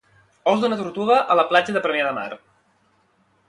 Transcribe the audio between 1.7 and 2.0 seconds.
de